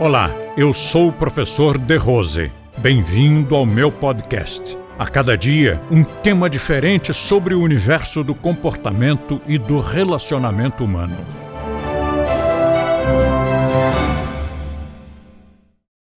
[0.00, 2.52] Olá, eu sou o professor De Rose.
[2.78, 4.76] Bem-vindo ao meu podcast.
[4.98, 11.16] A cada dia, um tema diferente sobre o universo do comportamento e do relacionamento humano.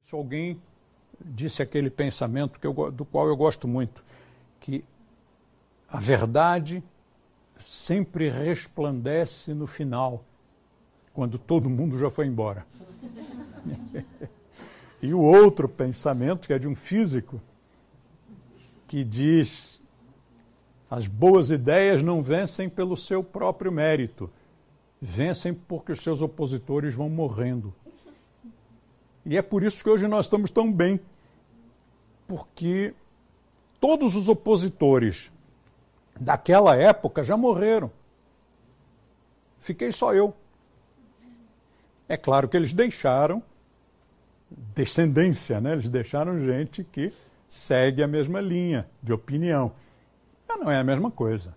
[0.01, 0.59] Se alguém
[1.23, 4.03] disse aquele pensamento que eu, do qual eu gosto muito,
[4.59, 4.83] que
[5.87, 6.83] a verdade
[7.55, 10.23] sempre resplandece no final,
[11.13, 12.65] quando todo mundo já foi embora.
[15.01, 17.41] e o outro pensamento, que é de um físico,
[18.87, 19.81] que diz:
[20.89, 24.29] as boas ideias não vencem pelo seu próprio mérito,
[25.01, 27.73] vencem porque os seus opositores vão morrendo.
[29.25, 30.99] E é por isso que hoje nós estamos tão bem,
[32.27, 32.93] porque
[33.79, 35.29] todos os opositores
[36.19, 37.91] daquela época já morreram.
[39.59, 40.33] Fiquei só eu.
[42.07, 43.43] É claro que eles deixaram
[44.49, 45.73] descendência, né?
[45.73, 47.11] eles deixaram gente que
[47.47, 49.73] segue a mesma linha de opinião.
[50.47, 51.55] Mas não é a mesma coisa.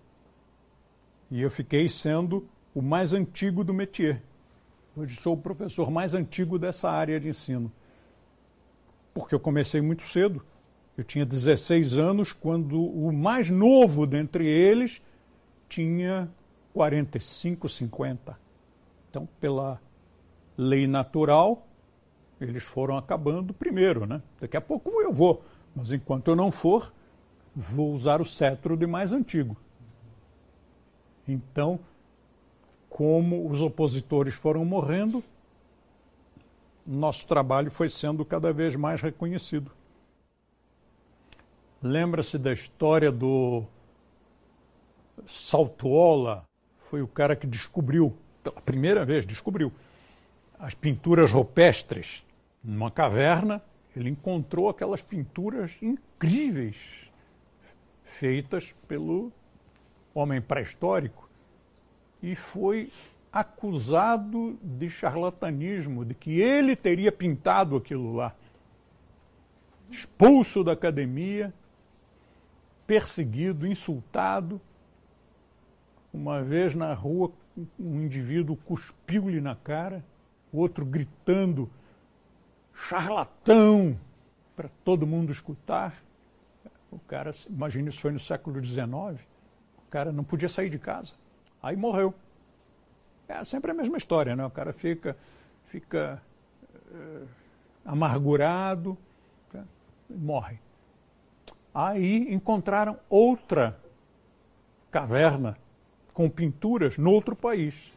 [1.29, 4.21] E eu fiquei sendo o mais antigo do métier.
[4.95, 7.71] Hoje sou o professor mais antigo dessa área de ensino.
[9.13, 10.43] Porque eu comecei muito cedo.
[10.97, 15.01] Eu tinha 16 anos quando o mais novo dentre eles
[15.69, 16.29] tinha
[16.73, 18.37] 45, 50.
[19.09, 19.81] Então, pela
[20.57, 21.65] lei natural,
[22.41, 24.21] eles foram acabando primeiro, né?
[24.39, 25.43] Daqui a pouco eu vou,
[25.75, 26.91] mas enquanto eu não for,
[27.55, 29.55] vou usar o cetro de mais antigo.
[31.27, 31.79] Então,
[32.89, 35.23] como os opositores foram morrendo,
[36.85, 39.71] nosso trabalho foi sendo cada vez mais reconhecido.
[41.81, 43.63] Lembra-se da história do
[45.25, 46.45] Saltuola?
[46.79, 49.71] Foi o cara que descobriu, pela primeira vez, descobriu
[50.59, 52.23] as pinturas rupestres
[52.63, 53.61] numa caverna.
[53.95, 57.09] Ele encontrou aquelas pinturas incríveis
[58.03, 59.31] feitas pelo
[60.13, 61.29] homem pré-histórico
[62.21, 62.91] e foi
[63.31, 68.35] acusado de charlatanismo, de que ele teria pintado aquilo lá.
[69.89, 71.53] Expulso da academia,
[72.85, 74.59] perseguido, insultado.
[76.13, 77.31] Uma vez na rua,
[77.79, 80.03] um indivíduo cuspiu-lhe na cara
[80.51, 81.69] o outro gritando
[82.73, 83.97] charlatão
[84.55, 86.01] para todo mundo escutar.
[86.91, 88.91] O cara, imagina isso foi no século XIX,
[89.77, 91.13] o cara não podia sair de casa.
[91.61, 92.13] Aí morreu.
[93.27, 94.45] É sempre a mesma história, né?
[94.45, 95.15] O cara fica,
[95.67, 96.21] fica
[96.91, 97.27] uh,
[97.85, 98.97] amargurado,
[99.51, 99.63] tá?
[100.09, 100.59] morre.
[101.73, 103.79] Aí encontraram outra
[104.91, 105.57] caverna
[106.13, 107.91] com pinturas no outro país.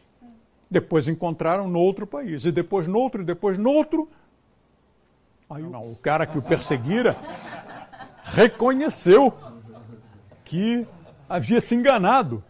[0.69, 2.45] Depois encontraram no outro país.
[2.45, 4.09] E depois no outro, e depois no outro.
[5.49, 7.15] Aí não, o cara que o perseguira
[8.23, 9.33] reconheceu
[10.43, 10.87] que
[11.29, 12.43] havia se enganado.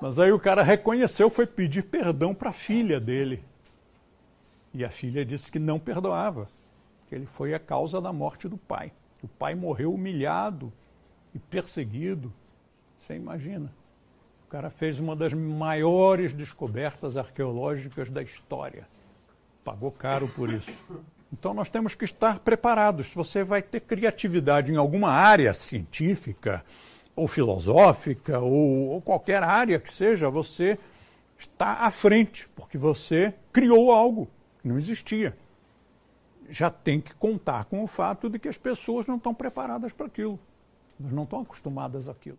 [0.00, 3.42] Mas aí o cara reconheceu, foi pedir perdão para a filha dele.
[4.72, 6.48] E a filha disse que não perdoava,
[7.08, 8.92] que ele foi a causa da morte do pai.
[9.22, 10.72] O pai morreu humilhado
[11.34, 12.32] e perseguido.
[13.00, 13.72] Você imagina?
[14.46, 18.86] O cara fez uma das maiores descobertas arqueológicas da história.
[19.64, 20.72] Pagou caro por isso.
[21.38, 23.08] Então nós temos que estar preparados.
[23.08, 26.64] Se você vai ter criatividade em alguma área científica,
[27.14, 30.78] ou filosófica, ou, ou qualquer área que seja, você
[31.38, 34.28] está à frente, porque você criou algo
[34.60, 35.36] que não existia.
[36.48, 40.06] Já tem que contar com o fato de que as pessoas não estão preparadas para
[40.06, 40.38] aquilo.
[40.98, 42.38] Elas não estão acostumadas àquilo.